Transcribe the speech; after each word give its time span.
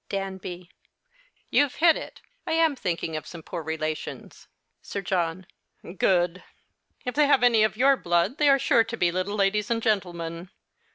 Danby. 0.09 0.71
You've 1.51 1.75
hit 1.75 1.95
it. 1.95 2.21
I 2.47 2.53
am 2.53 2.75
thinking 2.75 3.15
of 3.15 3.27
some 3.27 3.43
poor 3.43 3.61
relations. 3.61 4.47
Sir 4.81 5.01
John. 5.01 5.45
Good. 5.83 6.43
If 7.05 7.13
they 7.13 7.27
liave 7.27 7.43
any 7.43 7.61
of 7.61 7.77
your 7.77 7.95
blood 7.97 8.39
they 8.39 8.49
are 8.49 8.57
sure 8.57 8.83
to 8.83 8.97
be 8.97 9.11
little 9.11 9.35
ladies 9.35 9.69
and 9.69 9.79
gentlemen. 9.79 10.49